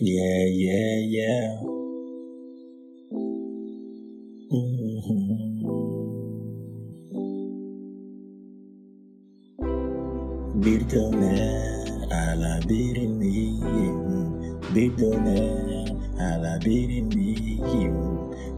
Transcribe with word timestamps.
Yeah, 0.00 0.46
yeah, 0.46 0.98
yeah. 1.10 1.58
Mhm. 4.50 5.38
Bir 10.54 10.90
döner 10.90 11.88
ala 12.12 12.60
birimiyim 12.68 13.98
Bir 14.74 14.98
döner 14.98 15.92
ala 16.20 16.60
birimiyim 16.64 17.94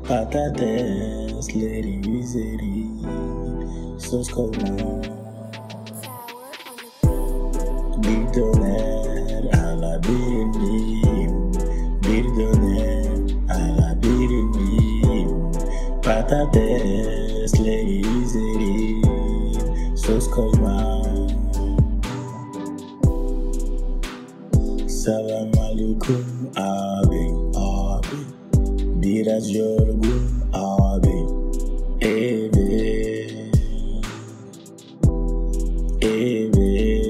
Patatesleri 0.09 2.01
üzeri 2.19 2.87
Sos 3.99 4.29
koymam 4.31 5.03
Bir 8.03 8.35
döner 8.35 9.45
ala 9.55 10.01
birimiyim 10.03 11.10
patates 16.31 17.55
izleri 17.55 19.03
söz 19.97 20.31
koymam. 20.31 21.03
Selam 24.89 25.51
aleyküm 25.63 26.27
abi 26.57 27.35
abi. 27.57 28.21
Biraz 29.03 29.55
yorgun 29.55 30.23
abi 30.53 31.27
Eve. 32.01 32.71
Eve. 36.03 37.01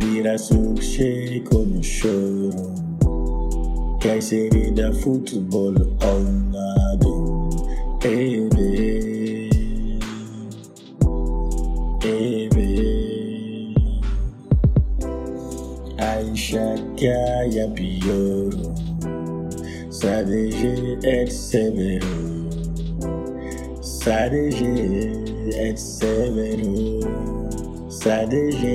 Biraz 0.00 0.50
yüksek 0.50 1.50
konuşuyorum 1.50 2.87
konuşuyorum 3.98 4.02
Kayseri'de 4.02 4.92
futbol 4.92 5.74
oynadım 6.14 7.50
Evet 8.04 8.54
Evet 12.04 12.78
Ay 16.00 16.36
şaka 16.36 17.44
yapıyorum 17.44 18.74
Sadece 19.90 20.98
et 21.02 21.32
severim 21.32 22.48
Sadece 23.82 25.12
et 25.58 25.80
severim 25.80 27.00
Sadece 27.90 28.74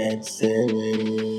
et 0.00 0.24
severim 0.28 1.29